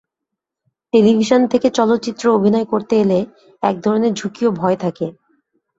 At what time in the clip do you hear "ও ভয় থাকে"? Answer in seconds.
4.45-5.07